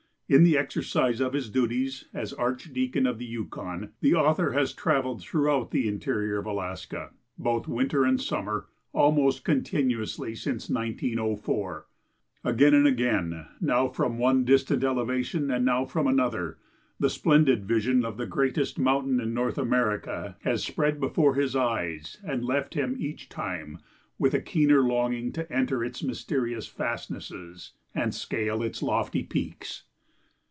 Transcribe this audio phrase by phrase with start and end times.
[0.33, 5.21] In the exercise of his duties as Archdeacon of the Yukon, the author has travelled
[5.21, 11.85] throughout the interior of Alaska, both winter and summer, almost continuously since 1904.
[12.45, 16.57] Again and again, now from one distant elevation and now from another,
[16.97, 22.19] the splendid vision of the greatest mountain in North America has spread before his eyes,
[22.23, 23.79] and left him each time
[24.17, 29.83] with a keener longing to enter its mysterious fastnesses and scale its lofty peaks.